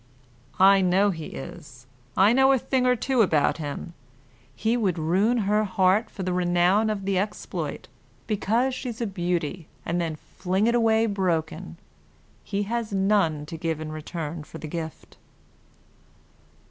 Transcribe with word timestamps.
"I 0.57 0.81
know 0.81 1.11
he 1.11 1.27
is; 1.27 1.85
I 2.17 2.33
know 2.33 2.51
a 2.53 2.57
thing 2.57 2.87
or 2.87 2.95
two 2.95 3.21
about 3.21 3.57
him. 3.59 3.93
He 4.55 4.75
would 4.75 4.97
ruin 4.97 5.37
her 5.45 5.63
heart 5.63 6.09
for 6.09 6.23
the 6.23 6.33
renown 6.33 6.89
of 6.89 7.05
the 7.05 7.19
exploit, 7.19 7.87
because 8.25 8.73
she's 8.73 8.99
a 8.99 9.05
beauty, 9.05 9.67
and 9.85 10.01
then 10.01 10.15
fling 10.15 10.65
it 10.65 10.73
away 10.73 11.05
broken. 11.05 11.77
He 12.43 12.63
has 12.63 12.91
none 12.91 13.45
to 13.45 13.57
give 13.57 13.79
in 13.79 13.91
return 13.91 14.43
for 14.43 14.57
the 14.57 14.67
gift." 14.67 15.17